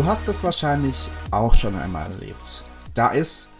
Du 0.00 0.06
hast 0.06 0.28
es 0.28 0.42
wahrscheinlich 0.42 1.10
auch 1.30 1.54
schon 1.54 1.74
einmal 1.74 2.10
erlebt. 2.10 2.64
Da 2.94 3.08
ist 3.08 3.50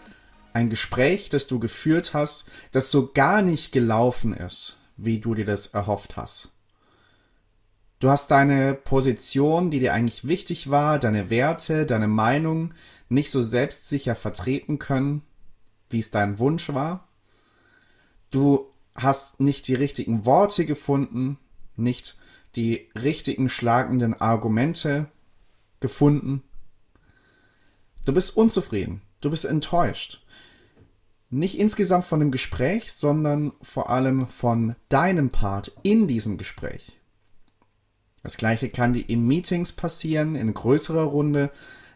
ein 0.55 0.71
Gespräch, 0.71 1.29
das 1.29 1.47
du 1.47 1.61
geführt 1.61 2.15
hast, 2.15 2.51
das 2.73 2.91
so 2.91 3.11
gar 3.13 3.43
nicht 3.43 3.73
gelaufen 3.73 4.33
ist, 4.33 4.79
wie 4.97 5.21
du 5.21 5.35
dir 5.35 5.45
das 5.45 5.67
erhofft 5.67 6.17
hast. 6.17 6.49
Du 7.99 8.09
hast 8.09 8.31
deine 8.31 8.73
Position, 8.73 9.69
die 9.69 9.81
dir 9.81 9.93
eigentlich 9.93 10.27
wichtig 10.27 10.71
war, 10.71 10.99
deine 10.99 11.29
Werte, 11.29 11.85
deine 11.85 12.09
Meinung 12.09 12.73
nicht 13.11 13.31
so 13.31 13.43
selbstsicher 13.43 14.15
vertreten 14.15 14.79
können, 14.79 15.21
wie 15.91 15.99
es 15.99 16.11
dein 16.11 16.39
Wunsch 16.39 16.73
war. 16.73 17.07
Du 18.31 18.73
hast 18.95 19.41
nicht 19.41 19.69
die 19.69 19.75
richtigen 19.75 20.25
Worte 20.25 20.65
gefunden, 20.65 21.37
nicht 21.77 22.17
die 22.57 22.89
richtigen 22.95 23.51
schlagenden 23.51 24.19
Argumente 24.19 25.11
gefunden. 25.81 26.43
Du 28.05 28.13
bist 28.13 28.37
unzufrieden, 28.37 29.03
du 29.21 29.31
bist 29.31 29.45
enttäuscht. 29.45 30.25
Nicht 31.31 31.59
insgesamt 31.59 32.05
von 32.05 32.21
dem 32.21 32.31
Gespräch, 32.31 32.93
sondern 32.93 33.53
vor 33.63 33.91
allem 33.91 34.27
von 34.27 34.75
deinem 34.89 35.31
Part 35.31 35.73
in 35.83 36.07
diesem 36.09 36.39
Gespräch. 36.39 36.99
Das 38.23 38.37
gleiche 38.37 38.69
kann 38.69 38.93
dir 38.93 39.09
in 39.09 39.27
Meetings 39.27 39.73
passieren, 39.73 40.35
in 40.35 40.53
größerer 40.53 41.05
Runde. 41.05 41.51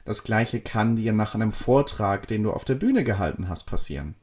Das 0.05 0.23
gleiche 0.25 0.61
kann 0.61 0.97
dir 0.97 1.13
nach 1.13 1.35
einem 1.35 1.53
Vortrag, 1.53 2.27
den 2.29 2.43
du 2.45 2.53
auf 2.53 2.65
der 2.65 2.77
Bühne 2.77 3.05
gehalten 3.05 3.49
hast, 3.49 3.65
passieren. 3.65 4.15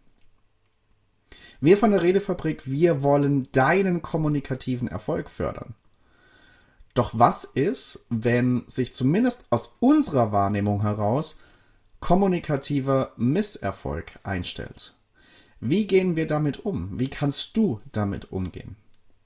Wir 1.59 1.77
von 1.77 1.91
der 1.91 2.01
Redefabrik, 2.01 2.69
wir 2.69 3.03
wollen 3.03 3.51
deinen 3.51 4.01
kommunikativen 4.01 4.87
Erfolg 4.87 5.29
fördern. 5.29 5.75
Doch 6.93 7.11
was 7.13 7.43
ist, 7.45 8.05
wenn 8.09 8.63
sich 8.67 8.93
zumindest 8.93 9.45
aus 9.49 9.77
unserer 9.79 10.31
Wahrnehmung 10.31 10.81
heraus 10.81 11.37
kommunikativer 11.99 13.13
Misserfolg 13.15 14.19
einstellt? 14.23 14.95
Wie 15.59 15.87
gehen 15.87 16.15
wir 16.15 16.27
damit 16.27 16.65
um? 16.65 16.99
Wie 16.99 17.09
kannst 17.09 17.55
du 17.55 17.79
damit 17.91 18.31
umgehen? 18.31 18.75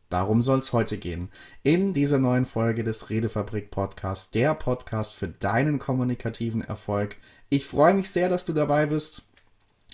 Darum 0.09 0.41
soll 0.41 0.59
es 0.59 0.71
heute 0.71 0.97
gehen. 0.97 1.29
In 1.63 1.93
dieser 1.93 2.19
neuen 2.19 2.45
Folge 2.45 2.83
des 2.83 3.09
Redefabrik 3.09 3.71
Podcasts, 3.71 4.29
der 4.31 4.53
Podcast 4.53 5.15
für 5.15 5.27
deinen 5.27 5.79
kommunikativen 5.79 6.61
Erfolg. 6.61 7.17
Ich 7.49 7.65
freue 7.65 7.95
mich 7.95 8.09
sehr, 8.09 8.29
dass 8.29 8.45
du 8.45 8.53
dabei 8.53 8.85
bist. 8.85 9.23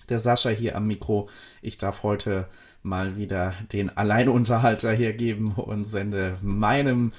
Der 0.09 0.19
Sascha 0.19 0.49
hier 0.49 0.75
am 0.75 0.87
Mikro. 0.87 1.29
Ich 1.61 1.77
darf 1.77 2.03
heute 2.03 2.47
mal 2.83 3.15
wieder 3.15 3.53
den 3.71 3.95
Alleinunterhalter 3.95 4.91
hier 4.91 5.13
geben 5.13 5.53
und 5.53 5.85
sende 5.85 6.37
meinem 6.41 7.13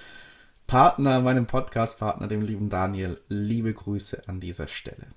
Partner, 0.66 1.20
meinem 1.20 1.46
Podcast-Partner, 1.46 2.28
dem 2.28 2.42
lieben 2.42 2.68
Daniel, 2.68 3.20
liebe 3.28 3.74
Grüße 3.74 4.22
an 4.26 4.40
dieser 4.40 4.68
Stelle. 4.68 5.08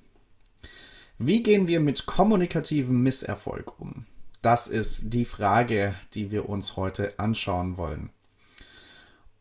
Wie 1.18 1.44
gehen 1.44 1.68
wir 1.68 1.80
mit 1.80 2.06
kommunikativem 2.06 3.02
Misserfolg 3.02 3.80
um? 3.80 4.06
Das 4.42 4.68
ist 4.68 5.14
die 5.14 5.26
Frage, 5.26 5.96
die 6.14 6.30
wir 6.30 6.50
uns 6.50 6.76
heute 6.76 7.18
anschauen 7.18 7.78
wollen. 7.78 8.10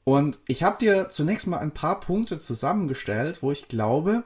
Und 0.04 0.38
ich 0.46 0.62
habe 0.62 0.78
dir 0.78 1.08
zunächst 1.08 1.46
mal 1.46 1.58
ein 1.58 1.72
paar 1.72 1.98
Punkte 1.98 2.38
zusammengestellt, 2.38 3.42
wo 3.42 3.50
ich 3.50 3.68
glaube, 3.68 4.22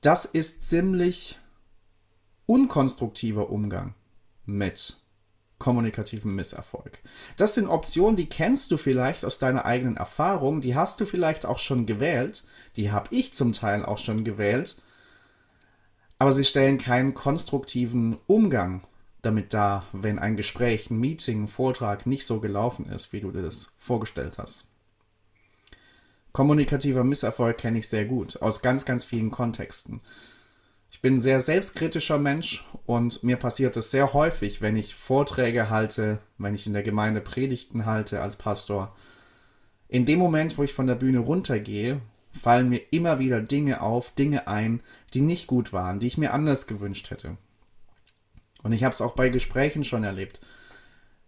das 0.00 0.24
ist 0.24 0.62
ziemlich 0.62 1.38
unkonstruktiver 2.46 3.50
Umgang 3.50 3.94
mit 4.46 4.96
kommunikativem 5.58 6.34
Misserfolg. 6.34 6.98
Das 7.36 7.54
sind 7.54 7.66
Optionen, 7.66 8.16
die 8.16 8.28
kennst 8.28 8.70
du 8.70 8.76
vielleicht 8.76 9.24
aus 9.24 9.38
deiner 9.38 9.64
eigenen 9.64 9.96
Erfahrung, 9.96 10.60
die 10.60 10.76
hast 10.76 11.00
du 11.00 11.06
vielleicht 11.06 11.46
auch 11.46 11.58
schon 11.58 11.86
gewählt, 11.86 12.44
die 12.76 12.92
habe 12.92 13.08
ich 13.10 13.34
zum 13.34 13.52
Teil 13.52 13.84
auch 13.84 13.98
schon 13.98 14.24
gewählt, 14.24 14.80
aber 16.18 16.32
sie 16.32 16.44
stellen 16.44 16.78
keinen 16.78 17.14
konstruktiven 17.14 18.18
Umgang 18.26 18.82
damit 19.22 19.52
da, 19.52 19.84
wenn 19.92 20.18
ein 20.18 20.36
Gespräch, 20.36 20.90
ein 20.90 20.98
Meeting, 20.98 21.44
ein 21.44 21.48
Vortrag 21.48 22.06
nicht 22.06 22.24
so 22.24 22.40
gelaufen 22.40 22.86
ist, 22.86 23.12
wie 23.12 23.20
du 23.20 23.30
dir 23.30 23.42
das 23.42 23.72
vorgestellt 23.78 24.38
hast. 24.38 24.64
Kommunikativer 26.32 27.04
Misserfolg 27.04 27.58
kenne 27.58 27.78
ich 27.78 27.88
sehr 27.88 28.04
gut, 28.04 28.40
aus 28.42 28.62
ganz, 28.62 28.84
ganz 28.84 29.04
vielen 29.04 29.30
Kontexten. 29.30 30.00
Ich 30.98 31.02
bin 31.02 31.14
ein 31.14 31.20
sehr 31.20 31.38
selbstkritischer 31.38 32.18
Mensch 32.18 32.64
und 32.84 33.22
mir 33.22 33.36
passiert 33.36 33.76
es 33.76 33.92
sehr 33.92 34.14
häufig, 34.14 34.60
wenn 34.62 34.74
ich 34.74 34.96
Vorträge 34.96 35.70
halte, 35.70 36.18
wenn 36.38 36.56
ich 36.56 36.66
in 36.66 36.72
der 36.72 36.82
Gemeinde 36.82 37.20
Predigten 37.20 37.86
halte 37.86 38.20
als 38.20 38.34
Pastor. 38.34 38.96
In 39.86 40.06
dem 40.06 40.18
Moment, 40.18 40.58
wo 40.58 40.64
ich 40.64 40.74
von 40.74 40.88
der 40.88 40.96
Bühne 40.96 41.20
runtergehe, 41.20 42.00
fallen 42.42 42.68
mir 42.68 42.80
immer 42.90 43.20
wieder 43.20 43.40
Dinge 43.40 43.80
auf, 43.80 44.10
Dinge 44.16 44.48
ein, 44.48 44.80
die 45.14 45.20
nicht 45.20 45.46
gut 45.46 45.72
waren, 45.72 46.00
die 46.00 46.08
ich 46.08 46.18
mir 46.18 46.32
anders 46.32 46.66
gewünscht 46.66 47.12
hätte. 47.12 47.36
Und 48.64 48.72
ich 48.72 48.82
habe 48.82 48.92
es 48.92 49.00
auch 49.00 49.14
bei 49.14 49.28
Gesprächen 49.28 49.84
schon 49.84 50.02
erlebt, 50.02 50.40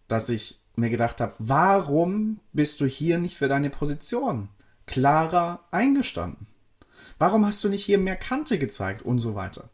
dass 0.08 0.31
ich 0.31 0.58
mir 0.75 0.91
gedacht 0.91 1.20
habe, 1.20 1.34
warum 1.38 2.41
bist 2.52 2.81
du 2.81 2.87
hier 2.87 3.19
nicht 3.19 3.37
für 3.37 3.47
deine 3.47 3.70
Position 3.70 4.48
klarer 4.87 5.60
eingestanden? 5.70 6.48
Warum 7.19 7.47
hast 7.47 7.62
du 7.65 7.69
nicht 7.69 7.84
hier 7.84 7.98
mehr 7.98 8.16
Kante 8.16 8.59
gezeigt 8.59 9.03
und 9.03 9.19
so 9.19 9.34
weiter? 9.34 9.71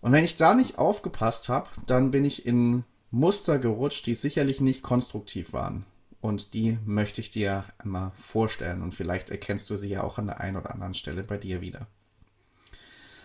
Und 0.00 0.12
wenn 0.12 0.24
ich 0.24 0.36
da 0.36 0.54
nicht 0.54 0.78
aufgepasst 0.78 1.48
habe, 1.48 1.68
dann 1.86 2.10
bin 2.10 2.24
ich 2.24 2.46
in 2.46 2.84
Muster 3.10 3.58
gerutscht, 3.58 4.06
die 4.06 4.14
sicherlich 4.14 4.60
nicht 4.60 4.82
konstruktiv 4.82 5.52
waren. 5.52 5.84
Und 6.20 6.54
die 6.54 6.78
möchte 6.84 7.20
ich 7.20 7.30
dir 7.30 7.64
einmal 7.78 8.12
vorstellen 8.16 8.82
und 8.82 8.94
vielleicht 8.94 9.30
erkennst 9.30 9.70
du 9.70 9.76
sie 9.76 9.90
ja 9.90 10.02
auch 10.02 10.18
an 10.18 10.26
der 10.26 10.40
einen 10.40 10.56
oder 10.56 10.72
anderen 10.72 10.94
Stelle 10.94 11.22
bei 11.22 11.36
dir 11.36 11.60
wieder. 11.60 11.86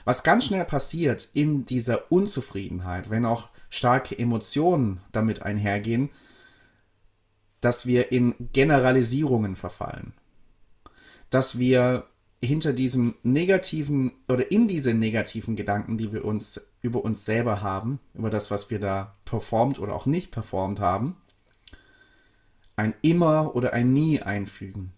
Was 0.06 0.24
ganz 0.24 0.46
schnell 0.46 0.66
passiert 0.66 1.30
in 1.34 1.66
dieser 1.66 2.12
Unzufriedenheit, 2.12 3.10
wenn 3.10 3.26
auch 3.26 3.50
starke 3.70 4.18
Emotionen 4.18 5.02
damit 5.12 5.44
einhergehen, 5.44 6.10
dass 7.60 7.86
wir 7.86 8.12
in 8.12 8.34
Generalisierungen 8.54 9.56
verfallen. 9.56 10.14
Dass 11.30 11.60
wir 11.60 12.08
hinter 12.44 12.74
diesem 12.74 13.16
negativen 13.24 14.12
oder 14.28 14.52
in 14.52 14.68
diese 14.68 14.94
negativen 14.94 15.56
Gedanken, 15.56 15.98
die 15.98 16.12
wir 16.12 16.26
uns 16.26 16.68
über 16.82 17.04
uns 17.04 17.24
selber 17.26 17.62
haben, 17.62 18.00
über 18.14 18.30
das, 18.30 18.50
was 18.50 18.70
wir 18.72 18.80
da 18.80 19.16
performt 19.26 19.80
oder 19.80 19.94
auch 19.94 20.08
nicht 20.08 20.32
performt 20.32 20.80
haben, 20.80 21.16
ein 22.76 22.96
immer 23.04 23.56
oder 23.56 23.74
ein 23.74 23.94
nie 23.94 24.22
einfügen. 24.22 24.92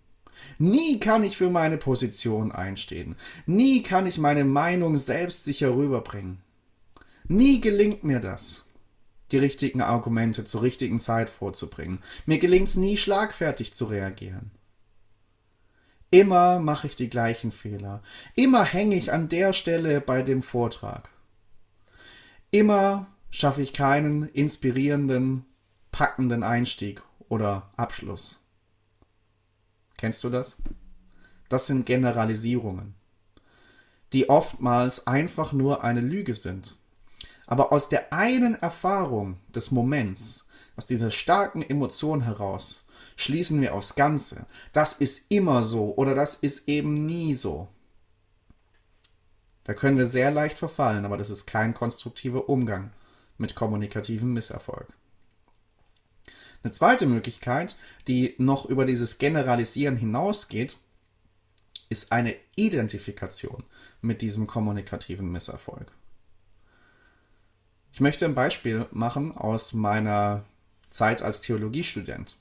Nie 0.58 1.00
kann 1.00 1.24
ich 1.24 1.38
für 1.38 1.50
meine 1.50 1.78
Position 1.78 2.52
einstehen. 2.52 3.16
Nie 3.46 3.84
kann 3.84 4.08
ich 4.08 4.18
meine 4.18 4.46
Meinung 4.46 4.98
selbstsicher 4.98 5.76
rüberbringen. 5.76 6.42
Nie 7.28 7.62
gelingt 7.62 8.04
mir 8.04 8.20
das, 8.20 8.66
die 9.32 9.38
richtigen 9.38 9.82
Argumente 9.82 10.44
zur 10.44 10.62
richtigen 10.62 11.00
Zeit 11.00 11.30
vorzubringen. 11.30 12.00
Mir 12.26 12.40
gelingt 12.40 12.70
es 12.70 12.76
nie, 12.78 12.98
schlagfertig 12.98 13.74
zu 13.74 13.86
reagieren. 13.86 14.52
Immer 16.14 16.60
mache 16.60 16.86
ich 16.86 16.96
die 16.96 17.10
gleichen 17.10 17.52
Fehler. 17.52 18.04
Immer 18.36 18.64
hänge 18.64 18.96
ich 18.96 19.12
an 19.12 19.30
der 19.30 19.52
Stelle 19.52 20.00
bei 20.00 20.22
dem 20.22 20.44
Vortrag. 20.44 21.10
Immer 22.52 23.08
schaffe 23.32 23.64
ich 23.64 23.74
keinen 23.74 24.30
inspirierenden, 24.30 25.44
packenden 25.92 26.44
Einstieg 26.44 27.02
oder 27.30 27.72
Abschluss. 27.78 28.44
Kennst 29.98 30.24
du 30.24 30.30
das? 30.30 30.62
Das 31.50 31.66
sind 31.66 31.88
Generalisierungen, 31.88 32.94
die 34.14 34.30
oftmals 34.30 35.08
einfach 35.08 35.52
nur 35.52 35.84
eine 35.84 36.02
Lüge 36.02 36.36
sind. 36.36 36.76
Aber 37.48 37.74
aus 37.74 37.90
der 37.90 38.14
einen 38.14 38.54
Erfahrung 38.54 39.40
des 39.48 39.72
Moments, 39.72 40.48
aus 40.76 40.86
dieser 40.86 41.10
starken 41.10 41.64
Emotion 41.64 42.22
heraus, 42.22 42.83
schließen 43.16 43.62
wir 43.62 43.74
aufs 43.74 43.96
Ganze. 43.96 44.46
Das 44.72 44.94
ist 44.94 45.32
immer 45.32 45.64
so 45.64 45.96
oder 45.96 46.16
das 46.16 46.36
ist 46.36 46.68
eben 46.68 46.94
nie 46.94 47.34
so. 47.34 47.68
Da 49.64 49.74
können 49.74 49.98
wir 49.98 50.06
sehr 50.06 50.32
leicht 50.32 50.60
verfallen, 50.60 51.06
aber 51.06 51.18
das 51.18 51.30
ist 51.30 51.46
kein 51.46 51.74
konstruktiver 51.74 52.50
Umgang 52.50 52.92
mit 53.38 53.56
kommunikativem 53.56 54.34
Misserfolg. 54.34 54.88
Eine 56.64 56.72
zweite 56.72 57.06
Möglichkeit, 57.06 57.76
die 58.08 58.36
noch 58.38 58.66
über 58.66 58.86
dieses 58.86 59.18
Generalisieren 59.18 59.98
hinausgeht, 59.98 60.78
ist 61.90 62.12
eine 62.12 62.36
Identifikation 62.56 63.64
mit 64.02 64.22
diesem 64.22 64.48
kommunikativen 64.48 65.32
Misserfolg. 65.32 65.92
Ich 67.92 68.00
möchte 68.00 68.26
ein 68.26 68.34
Beispiel 68.34 68.88
machen 68.92 69.38
aus 69.38 69.74
meiner 69.74 70.46
Zeit 70.90 71.22
als 71.22 71.42
Theologiestudent. 71.42 72.36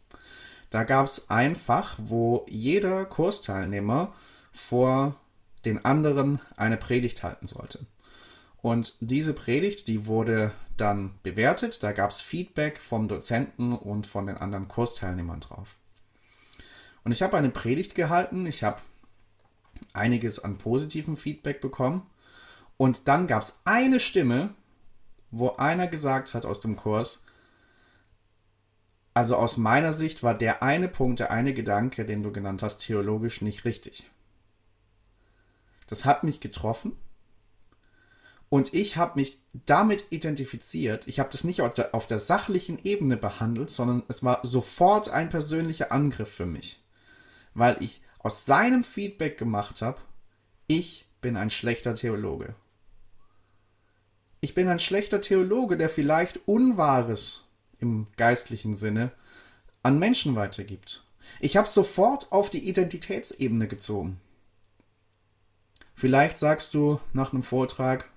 Da 0.73 0.85
gab 0.85 1.05
es 1.05 1.29
ein 1.29 1.55
Fach, 1.55 1.99
wo 1.99 2.47
jeder 2.49 3.05
Kursteilnehmer 3.05 4.15
vor 4.53 5.17
den 5.67 5.85
anderen 5.85 6.41
eine 6.57 6.79
Predigt 6.79 7.23
halten 7.23 7.47
sollte. 7.47 7.85
Und 8.63 8.95
diese 9.01 9.35
Predigt, 9.35 9.87
die 9.87 10.07
wurde 10.07 10.51
dann 10.79 11.11
bewertet. 11.23 11.83
Da 11.83 11.93
gab 11.93 12.09
es 12.09 12.23
Feedback 12.23 12.79
vom 12.79 13.07
Dozenten 13.07 13.75
und 13.75 14.07
von 14.07 14.25
den 14.25 14.39
anderen 14.39 14.67
Kursteilnehmern 14.67 15.41
drauf. 15.41 15.77
Und 17.05 17.13
ich 17.13 17.21
habe 17.21 17.37
eine 17.37 17.51
Predigt 17.51 17.95
gehalten. 17.95 18.47
Ich 18.47 18.65
habe 18.65 18.81
einiges 19.93 20.43
an 20.43 20.57
positivem 20.57 21.19
Feedback 21.19 21.61
bekommen. 21.61 22.07
Und 22.79 23.09
dann 23.09 23.27
gab 23.27 23.43
es 23.43 23.61
eine 23.67 24.01
Stimme, 24.01 24.55
wo 25.31 25.51
einer 25.51 25.87
gesagt 25.87 26.33
hat 26.33 26.47
aus 26.47 26.61
dem 26.61 26.77
Kurs, 26.77 27.22
also 29.15 29.37
aus 29.37 29.57
meiner 29.57 29.93
Sicht 29.93 30.23
war 30.23 30.37
der 30.37 30.63
eine 30.63 30.89
Punkt, 30.89 31.21
der 31.21 31.31
eine 31.31 31.53
Gedanke, 31.53 32.05
den 32.05 32.23
du 32.23 32.33
genannt 32.33 32.63
hast, 32.63 32.79
theologisch 32.79 33.43
nicht 33.43 33.65
richtig. 33.65 34.11
Das 35.87 36.05
hat 36.05 36.25
mich 36.25 36.41
getroffen 36.41 36.97
und 38.49 38.73
ich 38.73 38.97
habe 38.97 39.19
mich 39.21 39.39
damit 39.67 40.07
identifiziert. 40.11 41.09
Ich 41.09 41.19
habe 41.19 41.29
das 41.31 41.45
nicht 41.45 41.61
auf 41.61 41.75
der, 41.75 41.95
auf 41.95 42.07
der, 42.07 42.19
sachlichen 42.19 42.79
Ebene 42.83 43.17
behandelt, 43.17 43.71
sondern 43.71 44.03
es 44.09 44.23
war 44.23 44.41
sofort 44.43 45.11
ein 45.11 45.29
persönlicher 45.29 45.93
Angriff 45.93 46.33
für 46.33 46.47
mich, 46.47 46.83
weil 47.55 47.77
ich 47.81 48.03
aus 48.19 48.47
seinem 48.47 48.85
Feedback 48.85 49.39
gemacht 49.39 49.83
habe, 49.83 50.01
ich 50.67 51.07
bin 51.21 51.37
ein 51.37 51.51
schlechter 51.51 51.95
Theologe. 51.95 52.55
Ich 54.41 54.55
bin 54.55 54.69
ein 54.69 54.81
schlechter 54.81 55.21
Theologe, 55.21 55.77
der 55.77 55.89
vielleicht 55.89 56.47
Unwahres 56.47 57.49
im 57.83 58.07
geistlichen 58.17 58.75
Sinne 58.75 59.11
an 59.83 59.99
Menschen 59.99 60.37
weitergibt. 60.37 61.05
Ich 61.41 61.57
habe 61.57 61.69
sofort 61.69 62.33
auf 62.33 62.49
die 62.49 62.67
Identitätsebene 62.69 63.69
gezogen. 63.69 64.21
Vielleicht 65.95 66.39
sagst 66.39 66.75
du 66.75 67.01
nach 67.13 67.33
einem 67.33 67.43
Vortrag 67.43 68.09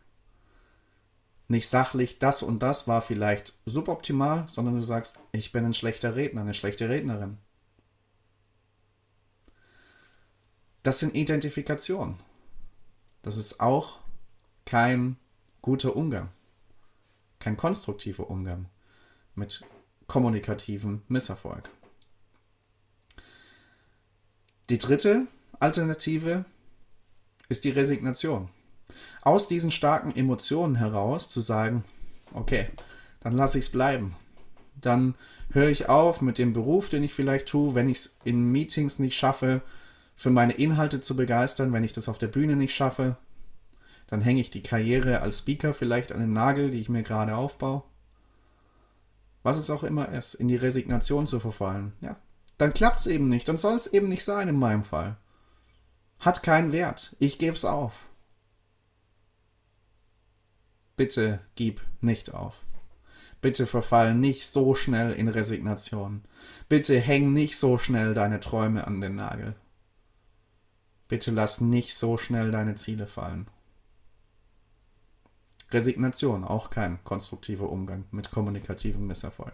nicht 1.47 1.67
sachlich, 1.67 2.17
das 2.17 2.41
und 2.41 2.63
das 2.63 2.87
war 2.87 3.01
vielleicht 3.01 3.57
suboptimal, 3.65 4.45
sondern 4.47 4.75
du 4.75 4.81
sagst, 4.81 5.19
ich 5.31 5.51
bin 5.51 5.65
ein 5.65 5.73
schlechter 5.73 6.15
Redner, 6.15 6.41
eine 6.41 6.53
schlechte 6.53 6.89
Rednerin. 6.89 7.37
Das 10.81 10.99
sind 10.99 11.13
Identifikationen. 11.13 12.19
Das 13.21 13.37
ist 13.37 13.59
auch 13.59 13.99
kein 14.65 15.17
guter 15.61 15.95
Umgang, 15.95 16.29
kein 17.39 17.57
konstruktiver 17.57 18.29
Umgang 18.29 18.67
mit 19.35 19.63
kommunikativem 20.07 21.01
Misserfolg. 21.07 21.69
Die 24.69 24.77
dritte 24.77 25.27
Alternative 25.59 26.45
ist 27.49 27.63
die 27.63 27.69
Resignation. 27.69 28.49
Aus 29.21 29.47
diesen 29.47 29.71
starken 29.71 30.15
Emotionen 30.15 30.75
heraus 30.75 31.29
zu 31.29 31.41
sagen, 31.41 31.83
okay, 32.33 32.67
dann 33.19 33.33
lasse 33.33 33.57
ich 33.57 33.65
es 33.65 33.71
bleiben. 33.71 34.15
Dann 34.75 35.15
höre 35.51 35.69
ich 35.69 35.89
auf 35.89 36.21
mit 36.21 36.37
dem 36.37 36.53
Beruf, 36.53 36.89
den 36.89 37.03
ich 37.03 37.13
vielleicht 37.13 37.47
tue, 37.47 37.75
wenn 37.75 37.89
ich 37.89 37.97
es 37.97 38.17
in 38.23 38.51
Meetings 38.51 38.99
nicht 38.99 39.17
schaffe, 39.17 39.61
für 40.15 40.29
meine 40.29 40.53
Inhalte 40.53 40.99
zu 40.99 41.15
begeistern, 41.15 41.73
wenn 41.73 41.83
ich 41.83 41.91
das 41.91 42.07
auf 42.07 42.17
der 42.17 42.27
Bühne 42.27 42.55
nicht 42.55 42.73
schaffe, 42.73 43.17
dann 44.07 44.21
hänge 44.21 44.41
ich 44.41 44.49
die 44.49 44.63
Karriere 44.63 45.21
als 45.21 45.39
Speaker 45.39 45.73
vielleicht 45.73 46.11
an 46.11 46.19
den 46.19 46.33
Nagel, 46.33 46.71
die 46.71 46.79
ich 46.79 46.89
mir 46.89 47.03
gerade 47.03 47.35
aufbaue 47.35 47.83
was 49.45 49.57
es 49.57 49.69
auch 49.69 49.83
immer 49.83 50.09
ist, 50.09 50.33
in 50.33 50.47
die 50.47 50.55
Resignation 50.55 51.27
zu 51.27 51.39
verfallen, 51.39 51.93
ja, 52.01 52.15
dann 52.57 52.73
klappt 52.73 53.01
es 53.01 53.05
eben 53.05 53.29
nicht, 53.29 53.47
dann 53.47 53.57
soll 53.57 53.75
es 53.75 53.85
eben 53.85 54.09
nicht 54.09 54.23
sein 54.23 54.47
in 54.47 54.57
meinem 54.57 54.83
Fall. 54.83 55.17
Hat 56.19 56.41
keinen 56.41 56.71
Wert, 56.71 57.15
ich 57.19 57.37
gebe 57.37 57.55
es 57.55 57.63
auf. 57.63 57.93
Bitte 60.95 61.41
gib 61.53 61.81
nicht 62.01 62.33
auf. 62.33 62.55
Bitte 63.39 63.67
verfall 63.67 64.15
nicht 64.15 64.47
so 64.47 64.73
schnell 64.73 65.11
in 65.11 65.27
Resignation. 65.27 66.23
Bitte 66.67 66.99
häng 66.99 67.31
nicht 67.31 67.55
so 67.55 67.77
schnell 67.77 68.15
deine 68.15 68.39
Träume 68.39 68.87
an 68.87 68.99
den 68.99 69.13
Nagel. 69.13 69.53
Bitte 71.07 71.29
lass 71.29 71.61
nicht 71.61 71.93
so 71.93 72.17
schnell 72.17 72.49
deine 72.49 72.73
Ziele 72.73 73.05
fallen. 73.05 73.47
Resignation, 75.75 76.43
auch 76.43 76.71
kein 76.71 77.03
konstruktiver 77.03 77.69
Umgang 77.69 78.05
mit 78.11 78.31
kommunikativem 78.31 79.05
Misserfolg. 79.05 79.53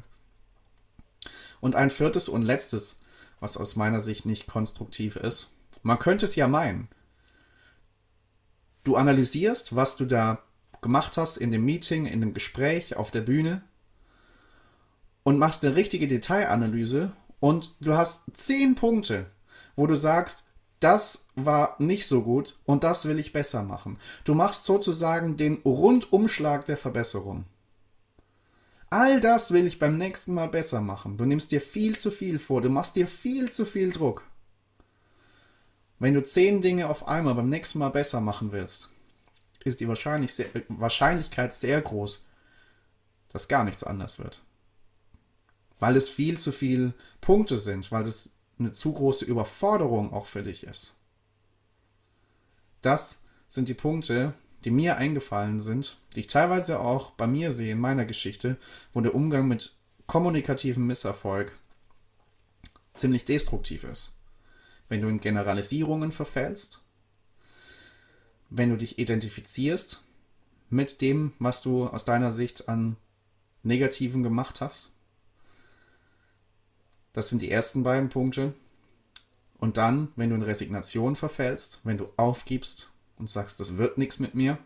Und 1.59 1.75
ein 1.75 1.89
viertes 1.89 2.29
und 2.29 2.43
letztes, 2.43 3.01
was 3.39 3.57
aus 3.57 3.75
meiner 3.75 3.99
Sicht 3.99 4.25
nicht 4.25 4.47
konstruktiv 4.47 5.15
ist, 5.17 5.51
man 5.83 5.99
könnte 5.99 6.25
es 6.25 6.35
ja 6.35 6.47
meinen. 6.47 6.87
Du 8.83 8.95
analysierst, 8.95 9.75
was 9.75 9.97
du 9.97 10.05
da 10.05 10.43
gemacht 10.81 11.17
hast 11.17 11.37
in 11.37 11.51
dem 11.51 11.65
Meeting, 11.65 12.05
in 12.05 12.21
dem 12.21 12.33
Gespräch, 12.33 12.95
auf 12.95 13.11
der 13.11 13.21
Bühne 13.21 13.63
und 15.23 15.37
machst 15.37 15.65
eine 15.65 15.75
richtige 15.75 16.07
Detailanalyse 16.07 17.13
und 17.39 17.75
du 17.79 17.93
hast 17.93 18.35
zehn 18.35 18.75
Punkte, 18.75 19.27
wo 19.75 19.87
du 19.87 19.95
sagst, 19.95 20.45
das 20.81 21.27
war 21.35 21.75
nicht 21.79 22.07
so 22.07 22.23
gut 22.23 22.57
und 22.65 22.83
das 22.83 23.05
will 23.05 23.19
ich 23.19 23.33
besser 23.33 23.63
machen. 23.63 23.97
Du 24.25 24.33
machst 24.33 24.65
sozusagen 24.65 25.37
den 25.37 25.57
Rundumschlag 25.63 26.65
der 26.65 26.77
Verbesserung. 26.77 27.45
All 28.89 29.21
das 29.21 29.53
will 29.53 29.67
ich 29.67 29.79
beim 29.79 29.97
nächsten 29.97 30.33
Mal 30.33 30.49
besser 30.49 30.81
machen. 30.81 31.17
Du 31.17 31.23
nimmst 31.23 31.51
dir 31.51 31.61
viel 31.61 31.97
zu 31.97 32.11
viel 32.11 32.39
vor, 32.39 32.61
du 32.61 32.69
machst 32.69 32.95
dir 32.95 33.07
viel 33.07 33.51
zu 33.51 33.63
viel 33.63 33.91
Druck. 33.91 34.23
Wenn 35.99 36.15
du 36.15 36.23
zehn 36.23 36.61
Dinge 36.61 36.89
auf 36.89 37.07
einmal 37.07 37.35
beim 37.35 37.47
nächsten 37.47 37.77
Mal 37.77 37.89
besser 37.89 38.19
machen 38.19 38.51
willst, 38.51 38.89
ist 39.63 39.79
die 39.79 39.87
Wahrscheinlichkeit 39.87 41.53
sehr 41.53 41.79
groß, 41.79 42.25
dass 43.29 43.47
gar 43.47 43.63
nichts 43.63 43.83
anders 43.83 44.17
wird. 44.17 44.41
Weil 45.79 45.95
es 45.95 46.09
viel 46.09 46.39
zu 46.39 46.51
viele 46.51 46.95
Punkte 47.21 47.57
sind, 47.57 47.91
weil 47.91 48.07
es 48.07 48.35
eine 48.61 48.71
zu 48.71 48.93
große 48.93 49.25
Überforderung 49.25 50.13
auch 50.13 50.27
für 50.27 50.43
dich 50.43 50.63
ist. 50.63 50.95
Das 52.81 53.25
sind 53.47 53.67
die 53.67 53.73
Punkte, 53.73 54.33
die 54.63 54.71
mir 54.71 54.97
eingefallen 54.97 55.59
sind, 55.59 55.97
die 56.15 56.21
ich 56.21 56.27
teilweise 56.27 56.79
auch 56.79 57.11
bei 57.11 57.27
mir 57.27 57.51
sehe 57.51 57.73
in 57.73 57.79
meiner 57.79 58.05
Geschichte, 58.05 58.57
wo 58.93 59.01
der 59.01 59.15
Umgang 59.15 59.47
mit 59.47 59.75
kommunikativem 60.07 60.85
Misserfolg 60.85 61.59
ziemlich 62.93 63.25
destruktiv 63.25 63.83
ist. 63.83 64.13
Wenn 64.89 65.01
du 65.01 65.07
in 65.07 65.19
Generalisierungen 65.19 66.11
verfällst, 66.11 66.81
wenn 68.49 68.69
du 68.69 68.77
dich 68.77 68.99
identifizierst 68.99 70.03
mit 70.69 71.01
dem, 71.01 71.33
was 71.39 71.61
du 71.61 71.87
aus 71.87 72.05
deiner 72.05 72.31
Sicht 72.31 72.67
an 72.67 72.97
Negativen 73.63 74.23
gemacht 74.23 74.61
hast, 74.61 74.91
das 77.13 77.29
sind 77.29 77.41
die 77.41 77.51
ersten 77.51 77.83
beiden 77.83 78.09
Punkte. 78.09 78.53
Und 79.57 79.77
dann, 79.77 80.11
wenn 80.15 80.29
du 80.29 80.35
in 80.35 80.41
Resignation 80.41 81.15
verfällst, 81.15 81.81
wenn 81.83 81.97
du 81.97 82.07
aufgibst 82.17 82.91
und 83.17 83.29
sagst, 83.29 83.59
das 83.59 83.77
wird 83.77 83.97
nichts 83.97 84.19
mit 84.19 84.33
mir. 84.33 84.57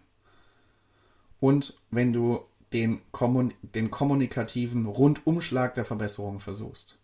Und 1.39 1.77
wenn 1.91 2.13
du 2.13 2.45
den, 2.71 3.01
Kommun 3.11 3.53
den 3.61 3.91
kommunikativen 3.91 4.85
Rundumschlag 4.85 5.73
der 5.73 5.85
Verbesserung 5.85 6.39
versuchst. 6.39 6.97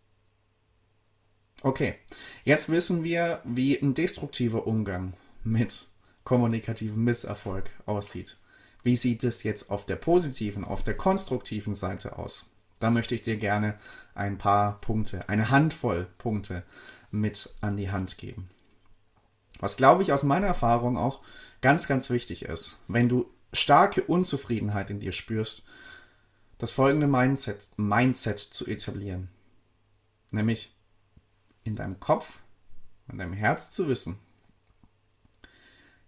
Okay, 1.63 1.95
jetzt 2.43 2.69
wissen 2.69 3.03
wir, 3.03 3.41
wie 3.43 3.79
ein 3.79 3.93
destruktiver 3.93 4.65
Umgang 4.65 5.13
mit 5.43 5.87
kommunikativem 6.23 7.03
Misserfolg 7.03 7.69
aussieht. 7.85 8.37
Wie 8.83 8.95
sieht 8.95 9.23
es 9.23 9.43
jetzt 9.43 9.69
auf 9.69 9.85
der 9.85 9.95
positiven, 9.95 10.63
auf 10.63 10.83
der 10.83 10.97
konstruktiven 10.97 11.75
Seite 11.75 12.17
aus? 12.17 12.50
Da 12.81 12.89
möchte 12.89 13.15
ich 13.15 13.21
dir 13.21 13.37
gerne 13.37 13.75
ein 14.15 14.37
paar 14.37 14.81
Punkte, 14.81 15.29
eine 15.29 15.51
Handvoll 15.51 16.07
Punkte 16.17 16.63
mit 17.11 17.53
an 17.61 17.77
die 17.77 17.91
Hand 17.91 18.17
geben. 18.17 18.49
Was 19.59 19.77
glaube 19.77 20.01
ich 20.03 20.11
aus 20.11 20.23
meiner 20.23 20.47
Erfahrung 20.47 20.97
auch 20.97 21.21
ganz, 21.61 21.87
ganz 21.87 22.09
wichtig 22.09 22.43
ist, 22.45 22.79
wenn 22.87 23.07
du 23.07 23.29
starke 23.53 24.03
Unzufriedenheit 24.03 24.89
in 24.89 24.99
dir 24.99 25.11
spürst, 25.11 25.63
das 26.57 26.71
folgende 26.71 27.07
Mindset, 27.07 27.69
Mindset 27.77 28.39
zu 28.39 28.65
etablieren. 28.65 29.29
Nämlich 30.31 30.75
in 31.63 31.75
deinem 31.75 31.99
Kopf, 31.99 32.39
in 33.11 33.17
deinem 33.17 33.33
Herz 33.33 33.69
zu 33.69 33.87
wissen, 33.87 34.17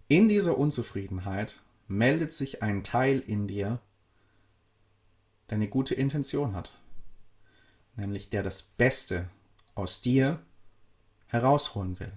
in 0.07 0.29
dieser 0.29 0.57
Unzufriedenheit 0.57 1.59
meldet 1.87 2.33
sich 2.33 2.63
ein 2.63 2.83
Teil 2.83 3.19
in 3.19 3.47
dir, 3.47 3.79
der 5.49 5.55
eine 5.55 5.67
gute 5.67 5.95
Intention 5.95 6.55
hat. 6.55 6.73
Nämlich 7.95 8.29
der 8.29 8.43
das 8.43 8.63
Beste 8.63 9.29
aus 9.75 10.01
dir 10.01 10.39
herausholen 11.27 11.99
will. 11.99 12.11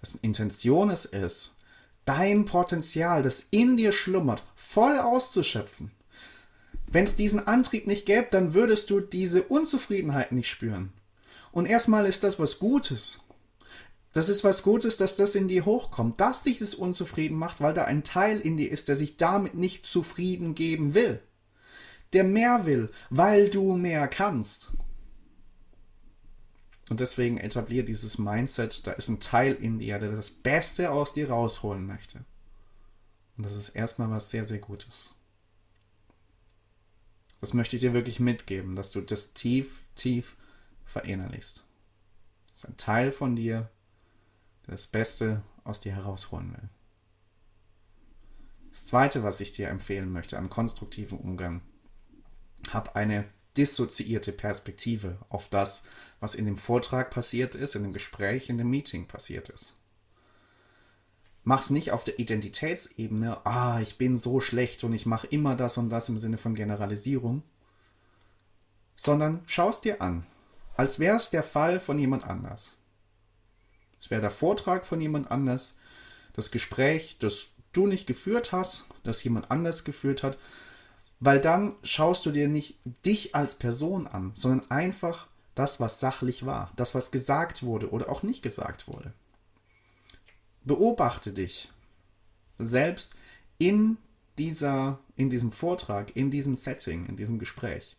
Dessen 0.00 0.20
Intention 0.22 0.90
es 0.90 1.04
ist, 1.04 1.56
dein 2.04 2.44
Potenzial, 2.44 3.22
das 3.22 3.46
in 3.50 3.76
dir 3.76 3.92
schlummert, 3.92 4.42
voll 4.56 4.98
auszuschöpfen. 4.98 5.92
Wenn 6.86 7.04
es 7.04 7.16
diesen 7.16 7.46
Antrieb 7.46 7.86
nicht 7.86 8.04
gäbe, 8.06 8.28
dann 8.30 8.54
würdest 8.54 8.90
du 8.90 9.00
diese 9.00 9.44
Unzufriedenheit 9.44 10.32
nicht 10.32 10.50
spüren. 10.50 10.92
Und 11.52 11.66
erstmal 11.66 12.06
ist 12.06 12.24
das 12.24 12.38
was 12.38 12.58
Gutes. 12.58 13.20
Das 14.12 14.28
ist 14.28 14.44
was 14.44 14.62
Gutes, 14.62 14.96
dass 14.96 15.16
das 15.16 15.34
in 15.34 15.48
dir 15.48 15.64
hochkommt, 15.64 16.20
dass 16.20 16.42
dich 16.42 16.58
das 16.58 16.74
unzufrieden 16.74 17.36
macht, 17.36 17.60
weil 17.60 17.72
da 17.72 17.84
ein 17.84 18.04
Teil 18.04 18.40
in 18.40 18.56
dir 18.56 18.70
ist, 18.70 18.88
der 18.88 18.96
sich 18.96 19.16
damit 19.16 19.54
nicht 19.54 19.86
zufrieden 19.86 20.54
geben 20.54 20.94
will 20.94 21.20
der 22.12 22.24
mehr 22.24 22.66
will, 22.66 22.90
weil 23.10 23.48
du 23.48 23.76
mehr 23.76 24.08
kannst. 24.08 24.72
Und 26.88 27.00
deswegen 27.00 27.38
etabliere 27.38 27.84
dieses 27.84 28.18
Mindset, 28.18 28.86
da 28.86 28.92
ist 28.92 29.08
ein 29.08 29.20
Teil 29.20 29.54
in 29.54 29.78
dir, 29.78 29.98
der 29.98 30.12
das 30.12 30.30
Beste 30.30 30.90
aus 30.90 31.14
dir 31.14 31.30
rausholen 31.30 31.86
möchte. 31.86 32.24
Und 33.36 33.46
das 33.46 33.56
ist 33.56 33.70
erstmal 33.70 34.10
was 34.10 34.30
sehr, 34.30 34.44
sehr 34.44 34.58
Gutes. 34.58 35.14
Das 37.40 37.54
möchte 37.54 37.76
ich 37.76 37.80
dir 37.82 37.94
wirklich 37.94 38.20
mitgeben, 38.20 38.76
dass 38.76 38.90
du 38.90 39.00
das 39.00 39.32
tief, 39.32 39.80
tief 39.96 40.36
verinnerlichst. 40.84 41.64
Das 42.50 42.58
ist 42.58 42.68
ein 42.68 42.76
Teil 42.76 43.10
von 43.10 43.36
dir, 43.36 43.70
das 44.66 44.86
Beste 44.86 45.42
aus 45.64 45.80
dir 45.80 45.94
herausholen 45.94 46.52
will. 46.52 46.68
Das 48.70 48.86
Zweite, 48.86 49.22
was 49.22 49.40
ich 49.40 49.52
dir 49.52 49.68
empfehlen 49.68 50.10
möchte 50.12 50.38
an 50.38 50.48
konstruktivem 50.48 51.18
Umgang, 51.18 51.60
hab 52.72 52.96
eine 52.96 53.24
dissoziierte 53.56 54.32
Perspektive 54.32 55.18
auf 55.28 55.48
das, 55.48 55.84
was 56.20 56.34
in 56.34 56.46
dem 56.46 56.56
Vortrag 56.56 57.10
passiert 57.10 57.54
ist, 57.54 57.74
in 57.74 57.82
dem 57.82 57.92
Gespräch, 57.92 58.48
in 58.48 58.56
dem 58.56 58.70
Meeting 58.70 59.06
passiert 59.06 59.50
ist. 59.50 59.78
Mach's 61.44 61.70
nicht 61.70 61.90
auf 61.90 62.04
der 62.04 62.18
Identitätsebene, 62.18 63.44
ah, 63.44 63.80
ich 63.80 63.98
bin 63.98 64.16
so 64.16 64.40
schlecht 64.40 64.84
und 64.84 64.92
ich 64.92 65.06
mache 65.06 65.26
immer 65.26 65.56
das 65.56 65.76
und 65.76 65.90
das 65.90 66.08
im 66.08 66.18
Sinne 66.18 66.38
von 66.38 66.54
Generalisierung, 66.54 67.42
sondern 68.94 69.42
schau's 69.46 69.80
dir 69.80 70.00
an, 70.00 70.24
als 70.76 70.98
wäre 70.98 71.16
es 71.16 71.30
der 71.30 71.42
Fall 71.42 71.80
von 71.80 71.98
jemand 71.98 72.24
anders. 72.24 72.78
Es 74.02 74.10
wäre 74.10 74.20
der 74.20 74.32
Vortrag 74.32 74.84
von 74.84 75.00
jemand 75.00 75.30
anders, 75.30 75.76
das 76.32 76.50
Gespräch, 76.50 77.16
das 77.20 77.46
du 77.72 77.86
nicht 77.86 78.06
geführt 78.06 78.50
hast, 78.50 78.86
das 79.04 79.22
jemand 79.22 79.50
anders 79.50 79.84
geführt 79.84 80.24
hat, 80.24 80.38
weil 81.20 81.40
dann 81.40 81.76
schaust 81.84 82.26
du 82.26 82.32
dir 82.32 82.48
nicht 82.48 82.80
dich 83.06 83.36
als 83.36 83.54
Person 83.54 84.08
an, 84.08 84.32
sondern 84.34 84.68
einfach 84.72 85.28
das, 85.54 85.78
was 85.78 86.00
sachlich 86.00 86.44
war, 86.44 86.72
das, 86.74 86.96
was 86.96 87.12
gesagt 87.12 87.62
wurde 87.62 87.90
oder 87.90 88.10
auch 88.10 88.24
nicht 88.24 88.42
gesagt 88.42 88.88
wurde. 88.88 89.12
Beobachte 90.64 91.32
dich 91.32 91.70
selbst 92.58 93.14
in 93.58 93.98
dieser, 94.36 94.98
in 95.14 95.30
diesem 95.30 95.52
Vortrag, 95.52 96.16
in 96.16 96.30
diesem 96.32 96.56
Setting, 96.56 97.06
in 97.06 97.16
diesem 97.16 97.38
Gespräch. 97.38 97.96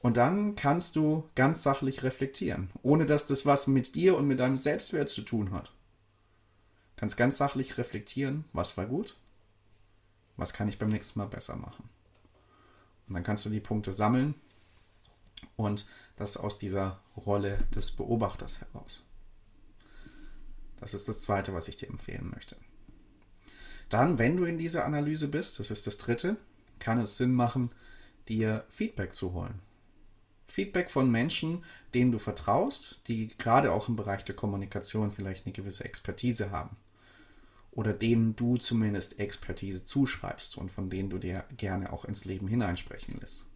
Und 0.00 0.16
dann 0.16 0.54
kannst 0.54 0.96
du 0.96 1.28
ganz 1.34 1.62
sachlich 1.62 2.02
reflektieren, 2.04 2.70
ohne 2.82 3.04
dass 3.04 3.26
das 3.26 3.46
was 3.46 3.66
mit 3.66 3.94
dir 3.94 4.16
und 4.16 4.28
mit 4.28 4.38
deinem 4.38 4.56
Selbstwert 4.56 5.08
zu 5.08 5.22
tun 5.22 5.50
hat. 5.50 5.66
Du 5.66 7.00
kannst 7.00 7.16
ganz 7.16 7.36
sachlich 7.36 7.78
reflektieren, 7.78 8.44
was 8.52 8.76
war 8.76 8.86
gut, 8.86 9.16
was 10.36 10.52
kann 10.52 10.68
ich 10.68 10.78
beim 10.78 10.88
nächsten 10.88 11.18
Mal 11.18 11.26
besser 11.26 11.56
machen. 11.56 11.88
Und 13.08 13.14
dann 13.14 13.22
kannst 13.22 13.44
du 13.44 13.50
die 13.50 13.60
Punkte 13.60 13.92
sammeln 13.92 14.34
und 15.56 15.86
das 16.16 16.36
aus 16.36 16.58
dieser 16.58 17.00
Rolle 17.16 17.58
des 17.74 17.90
Beobachters 17.90 18.60
heraus. 18.60 19.02
Das 20.80 20.94
ist 20.94 21.08
das 21.08 21.22
Zweite, 21.22 21.54
was 21.54 21.68
ich 21.68 21.76
dir 21.76 21.88
empfehlen 21.88 22.30
möchte. 22.30 22.56
Dann, 23.88 24.18
wenn 24.18 24.36
du 24.36 24.44
in 24.44 24.58
dieser 24.58 24.84
Analyse 24.84 25.28
bist, 25.28 25.58
das 25.58 25.70
ist 25.70 25.86
das 25.86 25.98
Dritte, 25.98 26.36
kann 26.78 27.00
es 27.00 27.16
Sinn 27.16 27.32
machen, 27.32 27.70
dir 28.28 28.64
Feedback 28.68 29.14
zu 29.14 29.32
holen. 29.32 29.60
Feedback 30.48 30.90
von 30.90 31.10
Menschen, 31.10 31.64
denen 31.94 32.10
du 32.10 32.18
vertraust, 32.18 33.00
die 33.06 33.28
gerade 33.38 33.70
auch 33.70 33.88
im 33.88 33.96
Bereich 33.96 34.24
der 34.24 34.34
Kommunikation 34.34 35.10
vielleicht 35.10 35.46
eine 35.46 35.52
gewisse 35.52 35.84
Expertise 35.84 36.50
haben 36.50 36.76
oder 37.70 37.92
denen 37.92 38.34
du 38.34 38.56
zumindest 38.56 39.20
Expertise 39.20 39.84
zuschreibst 39.84 40.56
und 40.56 40.72
von 40.72 40.90
denen 40.90 41.10
du 41.10 41.18
dir 41.18 41.44
gerne 41.56 41.92
auch 41.92 42.04
ins 42.04 42.24
Leben 42.24 42.48
hineinsprechen 42.48 43.18
lässt. 43.20 43.46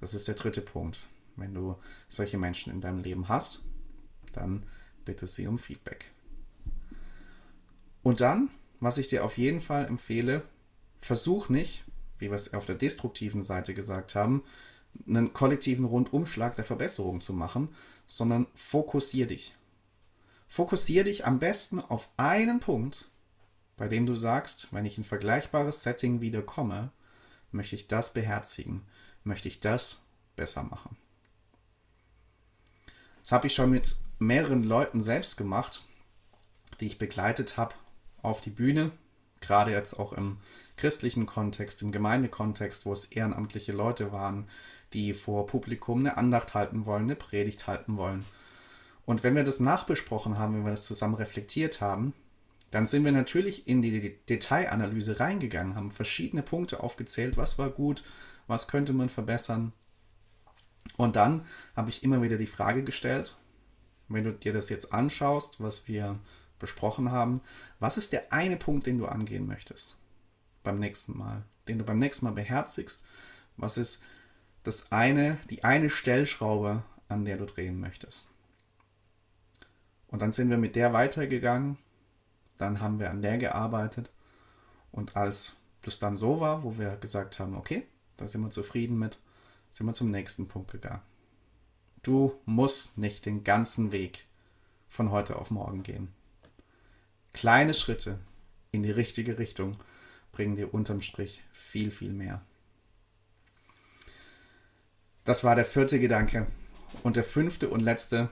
Das 0.00 0.14
ist 0.14 0.26
der 0.26 0.34
dritte 0.34 0.60
Punkt. 0.60 1.06
Wenn 1.36 1.54
du 1.54 1.76
solche 2.08 2.38
Menschen 2.38 2.72
in 2.72 2.80
deinem 2.80 2.98
Leben 2.98 3.28
hast, 3.28 3.60
dann 4.32 4.64
bitte 5.04 5.26
sie 5.26 5.46
um 5.46 5.58
Feedback. 5.58 6.10
Und 8.02 8.20
dann, 8.20 8.50
was 8.80 8.98
ich 8.98 9.08
dir 9.08 9.24
auf 9.24 9.36
jeden 9.36 9.60
Fall 9.60 9.86
empfehle, 9.86 10.42
versuch 10.98 11.48
nicht, 11.48 11.84
wie 12.18 12.30
wir 12.30 12.36
es 12.36 12.54
auf 12.54 12.66
der 12.66 12.74
destruktiven 12.74 13.42
Seite 13.42 13.74
gesagt 13.74 14.14
haben, 14.14 14.42
einen 15.06 15.32
kollektiven 15.32 15.84
Rundumschlag 15.84 16.56
der 16.56 16.64
Verbesserung 16.64 17.20
zu 17.20 17.32
machen, 17.32 17.68
sondern 18.06 18.46
fokussier 18.54 19.26
dich. 19.26 19.54
Fokussiere 20.48 21.04
dich 21.04 21.26
am 21.26 21.38
besten 21.38 21.80
auf 21.80 22.08
einen 22.16 22.60
Punkt, 22.60 23.08
bei 23.76 23.88
dem 23.88 24.06
du 24.06 24.16
sagst, 24.16 24.68
wenn 24.72 24.84
ich 24.84 24.96
in 24.96 25.04
vergleichbares 25.04 25.82
Setting 25.82 26.20
wieder 26.20 26.42
komme, 26.42 26.90
möchte 27.50 27.74
ich 27.74 27.88
das 27.88 28.12
beherzigen, 28.12 28.82
möchte 29.24 29.48
ich 29.48 29.60
das 29.60 30.04
besser 30.34 30.62
machen. 30.62 30.96
Das 33.22 33.32
habe 33.32 33.48
ich 33.48 33.54
schon 33.54 33.70
mit 33.70 33.96
mehreren 34.18 34.62
Leuten 34.62 35.02
selbst 35.02 35.36
gemacht, 35.36 35.84
die 36.80 36.86
ich 36.86 36.98
begleitet 36.98 37.56
habe 37.56 37.74
auf 38.22 38.40
die 38.40 38.50
Bühne, 38.50 38.92
gerade 39.40 39.72
jetzt 39.72 39.94
auch 39.94 40.12
im 40.12 40.38
christlichen 40.76 41.26
Kontext, 41.26 41.82
im 41.82 41.92
Gemeindekontext, 41.92 42.86
wo 42.86 42.92
es 42.92 43.06
ehrenamtliche 43.06 43.72
Leute 43.72 44.12
waren, 44.12 44.48
die 44.96 45.12
vor 45.12 45.46
Publikum 45.46 46.00
eine 46.00 46.16
Andacht 46.16 46.54
halten 46.54 46.86
wollen, 46.86 47.04
eine 47.04 47.16
Predigt 47.16 47.66
halten 47.66 47.98
wollen. 47.98 48.24
Und 49.04 49.22
wenn 49.22 49.36
wir 49.36 49.44
das 49.44 49.60
nachbesprochen 49.60 50.38
haben, 50.38 50.54
wenn 50.54 50.64
wir 50.64 50.70
das 50.70 50.86
zusammen 50.86 51.14
reflektiert 51.14 51.80
haben, 51.82 52.14
dann 52.70 52.86
sind 52.86 53.04
wir 53.04 53.12
natürlich 53.12 53.68
in 53.68 53.82
die 53.82 54.18
Detailanalyse 54.28 55.20
reingegangen, 55.20 55.76
haben 55.76 55.90
verschiedene 55.92 56.42
Punkte 56.42 56.82
aufgezählt, 56.82 57.36
was 57.36 57.58
war 57.58 57.70
gut, 57.70 58.02
was 58.46 58.68
könnte 58.68 58.94
man 58.94 59.08
verbessern. 59.08 59.72
Und 60.96 61.14
dann 61.14 61.44
habe 61.76 61.90
ich 61.90 62.02
immer 62.02 62.22
wieder 62.22 62.38
die 62.38 62.46
Frage 62.46 62.82
gestellt, 62.82 63.36
wenn 64.08 64.24
du 64.24 64.32
dir 64.32 64.52
das 64.52 64.70
jetzt 64.70 64.92
anschaust, 64.92 65.60
was 65.60 65.88
wir 65.88 66.18
besprochen 66.58 67.12
haben, 67.12 67.42
was 67.80 67.98
ist 67.98 68.12
der 68.12 68.32
eine 68.32 68.56
Punkt, 68.56 68.86
den 68.86 68.98
du 68.98 69.06
angehen 69.06 69.46
möchtest 69.46 69.98
beim 70.62 70.78
nächsten 70.78 71.16
Mal, 71.16 71.42
den 71.68 71.78
du 71.78 71.84
beim 71.84 71.98
nächsten 71.98 72.24
Mal 72.24 72.32
beherzigst? 72.32 73.04
Was 73.56 73.76
ist 73.76 74.02
das 74.66 74.92
eine, 74.92 75.38
die 75.50 75.64
eine 75.64 75.90
Stellschraube, 75.90 76.82
an 77.08 77.24
der 77.24 77.36
du 77.36 77.46
drehen 77.46 77.80
möchtest? 77.80 78.28
Und 80.08 80.22
dann 80.22 80.32
sind 80.32 80.50
wir 80.50 80.58
mit 80.58 80.76
der 80.76 80.92
weitergegangen. 80.92 81.78
Dann 82.56 82.80
haben 82.80 82.98
wir 83.00 83.10
an 83.10 83.22
der 83.22 83.38
gearbeitet. 83.38 84.10
Und 84.92 85.16
als 85.16 85.56
das 85.82 85.98
dann 85.98 86.16
so 86.16 86.40
war, 86.40 86.62
wo 86.62 86.78
wir 86.78 86.96
gesagt 86.96 87.38
haben, 87.38 87.54
okay, 87.54 87.86
da 88.16 88.26
sind 88.26 88.40
wir 88.40 88.50
zufrieden 88.50 88.98
mit, 88.98 89.18
sind 89.70 89.86
wir 89.86 89.94
zum 89.94 90.10
nächsten 90.10 90.48
Punkt 90.48 90.70
gegangen. 90.72 91.02
Du 92.02 92.40
musst 92.44 92.98
nicht 92.98 93.26
den 93.26 93.44
ganzen 93.44 93.92
Weg 93.92 94.26
von 94.88 95.10
heute 95.10 95.36
auf 95.36 95.50
morgen 95.50 95.82
gehen. 95.82 96.12
Kleine 97.32 97.74
Schritte 97.74 98.18
in 98.70 98.82
die 98.82 98.90
richtige 98.90 99.38
Richtung 99.38 99.76
bringen 100.32 100.56
dir 100.56 100.72
unterm 100.72 101.02
Strich 101.02 101.42
viel, 101.52 101.90
viel 101.90 102.12
mehr. 102.12 102.40
Das 105.26 105.44
war 105.44 105.54
der 105.54 105.66
vierte 105.66 106.00
Gedanke. 106.00 106.46
Und 107.02 107.16
der 107.16 107.24
fünfte 107.24 107.68
und 107.68 107.80
letzte 107.80 108.30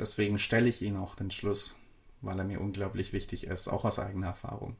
Deswegen 0.00 0.38
stelle 0.38 0.70
ich 0.70 0.80
ihn 0.80 0.96
auch 0.96 1.14
den 1.14 1.30
Schluss, 1.30 1.76
weil 2.22 2.38
er 2.38 2.44
mir 2.44 2.60
unglaublich 2.60 3.12
wichtig 3.12 3.46
ist, 3.46 3.68
auch 3.68 3.84
aus 3.84 3.98
eigener 3.98 4.28
Erfahrung. 4.28 4.76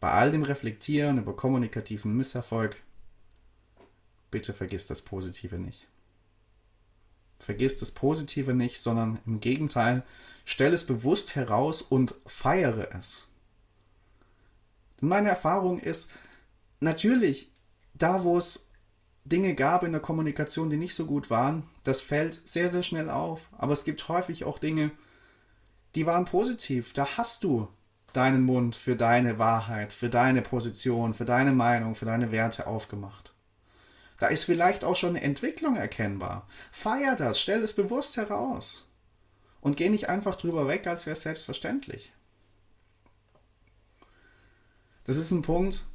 Bei 0.00 0.10
all 0.12 0.32
dem 0.32 0.42
Reflektieren 0.42 1.16
über 1.16 1.34
kommunikativen 1.34 2.14
Misserfolg, 2.14 2.76
bitte 4.30 4.52
vergiss 4.52 4.86
das 4.86 5.00
Positive 5.00 5.58
nicht. 5.58 5.88
Vergiss 7.38 7.78
das 7.78 7.92
Positive 7.92 8.52
nicht, 8.52 8.78
sondern 8.78 9.18
im 9.24 9.40
Gegenteil, 9.40 10.02
stell 10.44 10.74
es 10.74 10.84
bewusst 10.84 11.36
heraus 11.36 11.80
und 11.80 12.14
feiere 12.26 12.94
es. 12.94 13.28
Denn 15.00 15.08
meine 15.08 15.30
Erfahrung 15.30 15.78
ist, 15.78 16.10
natürlich, 16.80 17.50
da 17.94 18.24
wo 18.24 18.36
es 18.36 18.69
Dinge 19.24 19.54
gab 19.54 19.82
in 19.82 19.92
der 19.92 20.00
Kommunikation, 20.00 20.70
die 20.70 20.76
nicht 20.76 20.94
so 20.94 21.06
gut 21.06 21.30
waren, 21.30 21.64
das 21.84 22.00
fällt 22.00 22.34
sehr, 22.34 22.68
sehr 22.68 22.82
schnell 22.82 23.10
auf. 23.10 23.48
Aber 23.56 23.72
es 23.72 23.84
gibt 23.84 24.08
häufig 24.08 24.44
auch 24.44 24.58
Dinge, 24.58 24.90
die 25.94 26.06
waren 26.06 26.24
positiv. 26.24 26.92
Da 26.92 27.16
hast 27.16 27.44
du 27.44 27.68
deinen 28.12 28.42
Mund 28.42 28.76
für 28.76 28.96
deine 28.96 29.38
Wahrheit, 29.38 29.92
für 29.92 30.08
deine 30.08 30.42
Position, 30.42 31.14
für 31.14 31.24
deine 31.24 31.52
Meinung, 31.52 31.94
für 31.94 32.06
deine 32.06 32.32
Werte 32.32 32.66
aufgemacht. 32.66 33.34
Da 34.18 34.26
ist 34.26 34.44
vielleicht 34.44 34.84
auch 34.84 34.96
schon 34.96 35.10
eine 35.10 35.22
Entwicklung 35.22 35.76
erkennbar. 35.76 36.46
Feier 36.72 37.16
das, 37.16 37.40
stell 37.40 37.62
es 37.62 37.72
bewusst 37.72 38.16
heraus. 38.16 38.86
Und 39.60 39.76
geh 39.76 39.88
nicht 39.88 40.08
einfach 40.08 40.34
drüber 40.34 40.68
weg, 40.68 40.86
als 40.86 41.06
wäre 41.06 41.14
es 41.14 41.22
selbstverständlich. 41.22 42.12
Das 45.04 45.16
ist 45.16 45.30
ein 45.30 45.42
Punkt, 45.42 45.86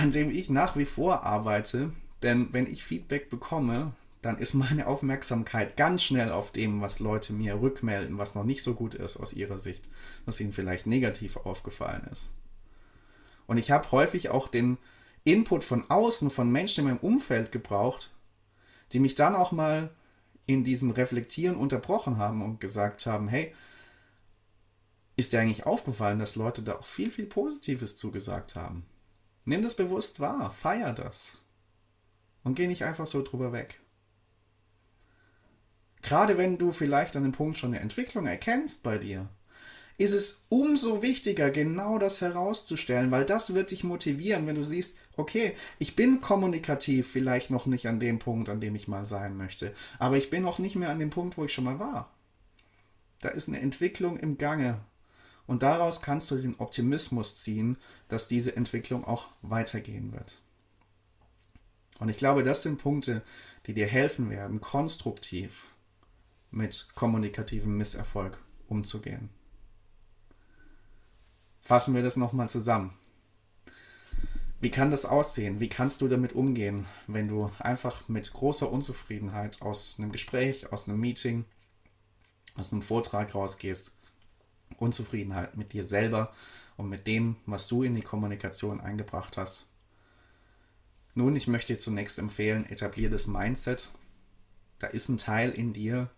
an 0.00 0.10
dem 0.10 0.30
ich 0.30 0.48
nach 0.48 0.76
wie 0.76 0.86
vor 0.86 1.24
arbeite. 1.24 1.92
Denn 2.22 2.52
wenn 2.52 2.66
ich 2.66 2.82
Feedback 2.82 3.28
bekomme, 3.28 3.92
dann 4.22 4.38
ist 4.38 4.54
meine 4.54 4.86
Aufmerksamkeit 4.86 5.76
ganz 5.76 6.02
schnell 6.02 6.32
auf 6.32 6.52
dem, 6.52 6.80
was 6.80 7.00
Leute 7.00 7.34
mir 7.34 7.60
rückmelden, 7.60 8.16
was 8.16 8.34
noch 8.34 8.44
nicht 8.44 8.62
so 8.62 8.74
gut 8.74 8.94
ist 8.94 9.18
aus 9.18 9.34
ihrer 9.34 9.58
Sicht, 9.58 9.88
was 10.24 10.40
ihnen 10.40 10.54
vielleicht 10.54 10.86
negativ 10.86 11.36
aufgefallen 11.36 12.06
ist. 12.10 12.30
Und 13.46 13.58
ich 13.58 13.70
habe 13.70 13.90
häufig 13.92 14.30
auch 14.30 14.48
den 14.48 14.78
Input 15.24 15.64
von 15.64 15.88
außen, 15.90 16.30
von 16.30 16.50
Menschen 16.50 16.80
in 16.80 16.86
meinem 16.86 17.00
Umfeld 17.00 17.52
gebraucht, 17.52 18.10
die 18.92 19.00
mich 19.00 19.14
dann 19.14 19.34
auch 19.34 19.52
mal 19.52 19.90
in 20.46 20.64
diesem 20.64 20.90
Reflektieren 20.90 21.56
unterbrochen 21.56 22.16
haben 22.16 22.42
und 22.42 22.60
gesagt 22.60 23.04
haben, 23.04 23.28
hey, 23.28 23.54
ist 25.16 25.34
dir 25.34 25.40
eigentlich 25.40 25.66
aufgefallen, 25.66 26.18
dass 26.18 26.36
Leute 26.36 26.62
da 26.62 26.76
auch 26.76 26.86
viel, 26.86 27.10
viel 27.10 27.26
Positives 27.26 27.96
zugesagt 27.96 28.56
haben? 28.56 28.86
Nimm 29.44 29.62
das 29.62 29.74
bewusst 29.74 30.20
wahr, 30.20 30.50
feier 30.50 30.92
das. 30.92 31.38
Und 32.42 32.54
geh 32.54 32.66
nicht 32.66 32.84
einfach 32.84 33.06
so 33.06 33.22
drüber 33.22 33.52
weg. 33.52 33.80
Gerade 36.02 36.38
wenn 36.38 36.58
du 36.58 36.72
vielleicht 36.72 37.16
an 37.16 37.22
dem 37.22 37.32
Punkt 37.32 37.58
schon 37.58 37.74
eine 37.74 37.82
Entwicklung 37.82 38.26
erkennst 38.26 38.82
bei 38.82 38.98
dir, 38.98 39.28
ist 39.98 40.14
es 40.14 40.46
umso 40.48 41.02
wichtiger, 41.02 41.50
genau 41.50 41.98
das 41.98 42.22
herauszustellen, 42.22 43.10
weil 43.10 43.26
das 43.26 43.52
wird 43.52 43.70
dich 43.70 43.84
motivieren, 43.84 44.46
wenn 44.46 44.54
du 44.54 44.64
siehst, 44.64 44.96
okay, 45.18 45.54
ich 45.78 45.94
bin 45.94 46.22
kommunikativ 46.22 47.10
vielleicht 47.10 47.50
noch 47.50 47.66
nicht 47.66 47.86
an 47.86 48.00
dem 48.00 48.18
Punkt, 48.18 48.48
an 48.48 48.62
dem 48.62 48.74
ich 48.74 48.88
mal 48.88 49.04
sein 49.04 49.36
möchte, 49.36 49.74
aber 49.98 50.16
ich 50.16 50.30
bin 50.30 50.46
auch 50.46 50.58
nicht 50.58 50.74
mehr 50.74 50.88
an 50.88 51.00
dem 51.00 51.10
Punkt, 51.10 51.36
wo 51.36 51.44
ich 51.44 51.52
schon 51.52 51.64
mal 51.64 51.78
war. 51.78 52.14
Da 53.20 53.28
ist 53.28 53.48
eine 53.48 53.60
Entwicklung 53.60 54.18
im 54.18 54.38
Gange 54.38 54.80
und 55.50 55.64
daraus 55.64 56.00
kannst 56.00 56.30
du 56.30 56.36
den 56.36 56.54
Optimismus 56.60 57.34
ziehen, 57.34 57.76
dass 58.06 58.28
diese 58.28 58.54
Entwicklung 58.54 59.04
auch 59.04 59.26
weitergehen 59.42 60.12
wird. 60.12 60.40
Und 61.98 62.08
ich 62.08 62.18
glaube, 62.18 62.44
das 62.44 62.62
sind 62.62 62.80
Punkte, 62.80 63.22
die 63.66 63.74
dir 63.74 63.88
helfen 63.88 64.30
werden, 64.30 64.60
konstruktiv 64.60 65.74
mit 66.52 66.86
kommunikativem 66.94 67.76
Misserfolg 67.76 68.38
umzugehen. 68.68 69.28
Fassen 71.60 71.96
wir 71.96 72.04
das 72.04 72.16
nochmal 72.16 72.48
zusammen. 72.48 72.96
Wie 74.60 74.70
kann 74.70 74.92
das 74.92 75.04
aussehen? 75.04 75.58
Wie 75.58 75.68
kannst 75.68 76.00
du 76.00 76.06
damit 76.06 76.32
umgehen, 76.32 76.86
wenn 77.08 77.26
du 77.26 77.50
einfach 77.58 78.08
mit 78.08 78.32
großer 78.32 78.70
Unzufriedenheit 78.70 79.62
aus 79.62 79.96
einem 79.98 80.12
Gespräch, 80.12 80.72
aus 80.72 80.88
einem 80.88 81.00
Meeting, 81.00 81.44
aus 82.54 82.72
einem 82.72 82.82
Vortrag 82.82 83.34
rausgehst? 83.34 83.96
Unzufriedenheit 84.80 85.56
mit 85.56 85.72
dir 85.72 85.84
selber 85.84 86.32
und 86.76 86.88
mit 86.88 87.06
dem, 87.06 87.36
was 87.46 87.68
du 87.68 87.82
in 87.82 87.94
die 87.94 88.00
Kommunikation 88.00 88.80
eingebracht 88.80 89.36
hast. 89.36 89.66
Nun, 91.14 91.36
ich 91.36 91.48
möchte 91.48 91.74
dir 91.74 91.78
zunächst 91.78 92.18
empfehlen, 92.18 92.68
etablier 92.68 93.10
das 93.10 93.26
Mindset. 93.26 93.90
Da 94.78 94.86
ist 94.86 95.08
ein 95.08 95.18
Teil 95.18 95.50
in 95.50 95.72
dir, 95.72 96.10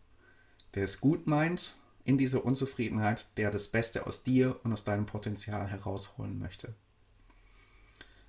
der 0.75 0.85
es 0.85 1.01
gut 1.01 1.27
meint 1.27 1.75
in 2.05 2.19
dieser 2.19 2.45
Unzufriedenheit, 2.45 3.27
der 3.37 3.51
das 3.51 3.69
Beste 3.69 4.07
aus 4.07 4.23
dir 4.23 4.59
und 4.65 4.73
aus 4.73 4.85
deinem 4.85 5.07
Potenzial 5.07 5.69
herausholen 5.69 6.39
möchte. 6.39 6.75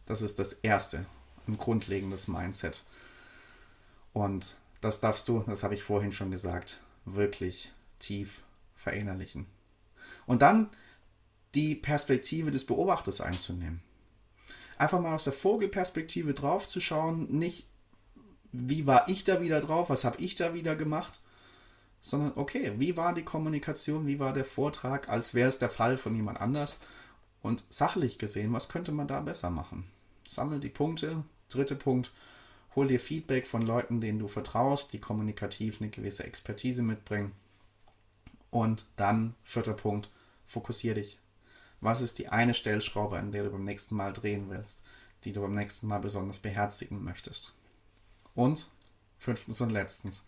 Das 0.06 0.22
ist 0.22 0.40
das 0.40 0.54
Erste, 0.54 1.06
ein 1.48 1.58
grundlegendes 1.58 2.28
Mindset. 2.28 2.84
Und 4.12 4.58
das 4.82 5.00
darfst 5.00 5.28
du, 5.28 5.44
das 5.48 5.64
habe 5.64 5.74
ich 5.74 5.84
vorhin 5.84 6.12
schon 6.12 6.32
gesagt, 6.32 6.82
wirklich 7.06 7.72
tief 8.00 8.44
verinnerlichen. 8.76 9.48
Und 10.26 10.42
dann 10.42 10.70
die 11.56 11.76
Perspektive 11.76 12.52
des 12.52 12.66
Beobachters 12.66 13.22
einzunehmen. 13.22 13.82
Einfach 14.78 15.00
mal 15.00 15.14
aus 15.14 15.26
der 15.26 15.34
Vogelperspektive 15.34 16.34
drauf 16.34 16.68
zu 16.68 16.80
schauen, 16.80 17.28
nicht 17.30 17.68
wie 18.52 18.86
war 18.86 19.10
ich 19.10 19.24
da 19.24 19.42
wieder 19.42 19.60
drauf, 19.60 19.90
was 19.90 20.06
habe 20.06 20.22
ich 20.22 20.36
da 20.36 20.54
wieder 20.54 20.76
gemacht, 20.76 21.20
sondern 22.02 22.34
okay, 22.36 22.74
wie 22.78 22.98
war 22.98 23.14
die 23.14 23.24
Kommunikation, 23.24 24.08
wie 24.08 24.20
war 24.20 24.34
der 24.34 24.46
Vortrag, 24.46 25.10
als 25.10 25.34
wäre 25.34 25.50
es 25.50 25.58
der 25.58 25.70
Fall 25.70 25.98
von 25.98 26.16
jemand 26.16 26.42
anders 26.42 26.80
und 27.42 27.64
sachlich 27.70 28.18
gesehen, 28.18 28.54
was 28.54 28.70
könnte 28.70 28.92
man 28.92 29.08
da 29.08 29.22
besser 29.22 29.50
machen? 29.50 29.86
Sammel 30.28 30.60
die 30.60 30.70
Punkte. 30.70 31.24
Dritter 31.50 31.76
Punkt, 31.76 32.12
hol 32.76 32.88
dir 32.88 33.00
Feedback 33.00 33.46
von 33.46 33.62
Leuten, 33.62 34.00
denen 34.00 34.18
du 34.18 34.28
vertraust, 34.28 34.92
die 34.94 35.00
kommunikativ 35.00 35.82
eine 35.82 35.90
gewisse 35.90 36.24
Expertise 36.24 36.82
mitbringen. 36.82 37.32
Und 38.54 38.86
dann, 38.98 39.34
vierter 39.44 39.74
Punkt, 39.74 40.12
fokussier 40.46 40.94
dich. 40.94 41.18
Was 41.82 42.02
ist 42.02 42.20
die 42.20 42.30
eine 42.30 42.54
Stellschraube, 42.54 43.18
an 43.18 43.32
der 43.32 43.46
du 43.46 43.50
beim 43.50 43.64
nächsten 43.64 43.96
Mal 43.96 44.14
drehen 44.14 44.48
willst, 44.48 44.84
die 45.24 45.34
du 45.34 45.42
beim 45.42 45.56
nächsten 45.56 45.88
Mal 45.88 45.98
besonders 45.98 46.38
beherzigen 46.38 47.04
möchtest? 47.04 47.56
Und 48.36 48.70
fünftens 49.18 49.60
und 49.60 49.72
letztens, 49.72 50.24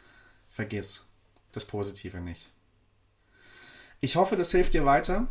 vergiss, 0.50 1.06
das 1.52 1.66
Positive 1.66 2.20
nicht. 2.20 2.50
Ich 4.02 4.16
hoffe, 4.16 4.36
das 4.36 4.50
hilft 4.50 4.74
dir 4.74 4.86
weiter. 4.86 5.28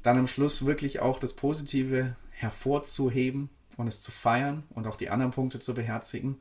Dann 0.00 0.16
am 0.16 0.28
Schluss 0.28 0.64
wirklich 0.64 1.00
auch 1.00 1.18
das 1.18 1.34
Positive 1.34 2.16
hervorzuheben 2.30 3.50
und 3.76 3.86
es 3.86 4.00
zu 4.00 4.12
feiern 4.12 4.64
und 4.70 4.86
auch 4.86 4.96
die 4.96 5.10
anderen 5.10 5.32
Punkte 5.32 5.58
zu 5.58 5.74
beherzigen. 5.74 6.40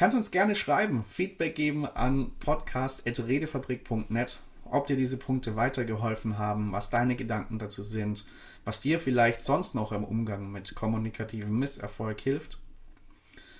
Kannst 0.00 0.16
uns 0.16 0.30
gerne 0.30 0.54
schreiben, 0.54 1.04
Feedback 1.08 1.54
geben 1.54 1.84
an 1.84 2.32
podcast.redefabrik.net, 2.38 4.40
ob 4.64 4.86
dir 4.86 4.96
diese 4.96 5.18
Punkte 5.18 5.56
weitergeholfen 5.56 6.38
haben, 6.38 6.72
was 6.72 6.88
deine 6.88 7.16
Gedanken 7.16 7.58
dazu 7.58 7.82
sind, 7.82 8.24
was 8.64 8.80
dir 8.80 8.98
vielleicht 8.98 9.42
sonst 9.42 9.74
noch 9.74 9.92
im 9.92 10.04
Umgang 10.04 10.52
mit 10.52 10.74
kommunikativem 10.74 11.58
Misserfolg 11.58 12.18
hilft. 12.18 12.58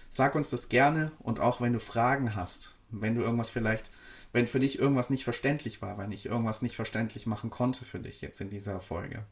Sag 0.09 0.35
uns 0.35 0.49
das 0.49 0.71
gerne 0.71 1.13
und 1.19 1.41
auch 1.41 1.61
wenn 1.61 1.75
du 1.75 1.79
Fragen 1.79 2.35
hast, 2.35 2.75
wenn 2.89 3.15
du 3.15 3.21
irgendwas 3.21 3.51
vielleicht, 3.51 3.91
wenn 4.33 4.47
für 4.47 4.61
dich 4.61 4.79
irgendwas 4.79 5.11
nicht 5.11 5.25
verständlich 5.25 5.83
war, 5.83 5.99
wenn 5.99 6.11
ich 6.11 6.25
irgendwas 6.25 6.63
nicht 6.63 6.75
verständlich 6.75 7.27
machen 7.27 7.51
konnte 7.51 7.85
für 7.85 7.99
dich 7.99 8.23
jetzt 8.23 8.41
in 8.41 8.49
dieser 8.49 8.81
Folge. 8.81 9.27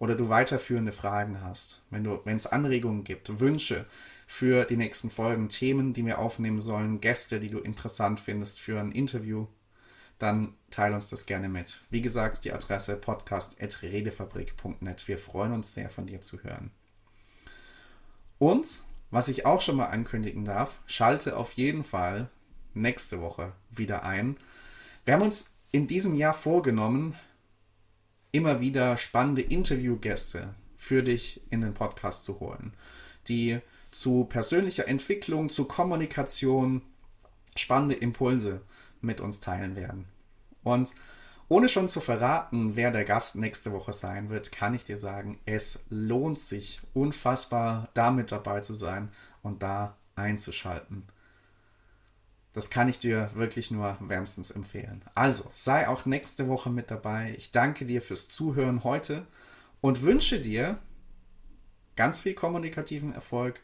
Oder 0.00 0.16
du 0.16 0.28
weiterführende 0.30 0.90
Fragen 0.92 1.42
hast, 1.42 1.82
wenn 1.90 2.02
du, 2.02 2.20
wenn 2.24 2.36
es 2.36 2.46
Anregungen 2.46 3.04
gibt, 3.04 3.38
Wünsche 3.38 3.84
für 4.26 4.64
die 4.64 4.78
nächsten 4.78 5.10
Folgen, 5.10 5.50
Themen, 5.50 5.92
die 5.92 6.06
wir 6.06 6.18
aufnehmen 6.18 6.62
sollen, 6.62 7.02
Gäste, 7.02 7.38
die 7.38 7.50
du 7.50 7.58
interessant 7.58 8.18
findest 8.18 8.58
für 8.58 8.80
ein 8.80 8.92
Interview, 8.92 9.46
dann 10.18 10.54
teile 10.70 10.94
uns 10.94 11.10
das 11.10 11.26
gerne 11.26 11.50
mit. 11.50 11.82
Wie 11.90 12.00
gesagt, 12.00 12.46
die 12.46 12.52
Adresse 12.52 12.96
podcast.redefabrik.net. 12.96 15.06
Wir 15.06 15.18
freuen 15.18 15.52
uns 15.52 15.74
sehr, 15.74 15.90
von 15.90 16.06
dir 16.06 16.22
zu 16.22 16.42
hören. 16.42 16.70
Und 18.38 18.80
was 19.10 19.28
ich 19.28 19.44
auch 19.44 19.60
schon 19.60 19.76
mal 19.76 19.88
ankündigen 19.88 20.46
darf, 20.46 20.80
schalte 20.86 21.36
auf 21.36 21.52
jeden 21.52 21.84
Fall 21.84 22.30
nächste 22.72 23.20
Woche 23.20 23.52
wieder 23.70 24.02
ein. 24.04 24.38
Wir 25.04 25.12
haben 25.12 25.22
uns 25.22 25.58
in 25.72 25.88
diesem 25.88 26.14
Jahr 26.14 26.32
vorgenommen, 26.32 27.16
immer 28.32 28.60
wieder 28.60 28.96
spannende 28.96 29.42
Interviewgäste 29.42 30.54
für 30.76 31.02
dich 31.02 31.42
in 31.50 31.60
den 31.60 31.74
Podcast 31.74 32.24
zu 32.24 32.40
holen, 32.40 32.72
die 33.28 33.60
zu 33.90 34.24
persönlicher 34.24 34.88
Entwicklung, 34.88 35.50
zu 35.50 35.64
Kommunikation 35.64 36.82
spannende 37.56 37.96
Impulse 37.96 38.62
mit 39.00 39.20
uns 39.20 39.40
teilen 39.40 39.76
werden. 39.76 40.06
Und 40.62 40.94
ohne 41.48 41.68
schon 41.68 41.88
zu 41.88 42.00
verraten, 42.00 42.76
wer 42.76 42.92
der 42.92 43.04
Gast 43.04 43.34
nächste 43.34 43.72
Woche 43.72 43.92
sein 43.92 44.30
wird, 44.30 44.52
kann 44.52 44.72
ich 44.72 44.84
dir 44.84 44.96
sagen, 44.96 45.40
es 45.46 45.84
lohnt 45.88 46.38
sich 46.38 46.80
unfassbar, 46.94 47.88
da 47.94 48.12
mit 48.12 48.30
dabei 48.30 48.60
zu 48.60 48.72
sein 48.72 49.10
und 49.42 49.62
da 49.62 49.96
einzuschalten. 50.14 51.08
Das 52.52 52.70
kann 52.70 52.88
ich 52.88 52.98
dir 52.98 53.30
wirklich 53.34 53.70
nur 53.70 53.96
wärmstens 54.00 54.50
empfehlen. 54.50 55.04
Also, 55.14 55.48
sei 55.52 55.88
auch 55.88 56.04
nächste 56.04 56.48
Woche 56.48 56.70
mit 56.70 56.90
dabei. 56.90 57.34
Ich 57.36 57.52
danke 57.52 57.86
dir 57.86 58.02
fürs 58.02 58.28
Zuhören 58.28 58.82
heute 58.82 59.26
und 59.80 60.02
wünsche 60.02 60.40
dir 60.40 60.78
ganz 61.94 62.18
viel 62.18 62.34
kommunikativen 62.34 63.12
Erfolg 63.14 63.60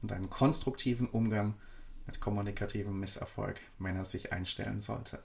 und 0.00 0.12
einen 0.12 0.30
konstruktiven 0.30 1.08
Umgang 1.08 1.54
mit 2.06 2.20
kommunikativem 2.20 2.98
Misserfolg, 2.98 3.60
wenn 3.78 3.96
er 3.96 4.04
sich 4.04 4.32
einstellen 4.32 4.80
sollte. 4.80 5.22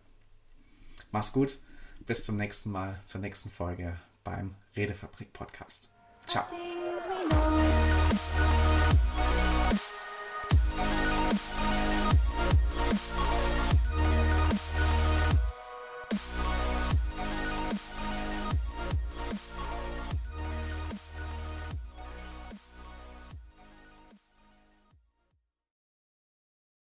Mach's 1.12 1.32
gut 1.32 1.60
bis 2.06 2.25
zum 2.25 2.36
nächsten 2.36 2.71
Mal, 2.71 2.99
zur 3.06 3.21
nächsten 3.21 3.49
Folge 3.49 3.97
beim 4.23 4.56
Redefabrik 4.75 5.32
Podcast. 5.34 5.89
Ciao. 6.28 6.45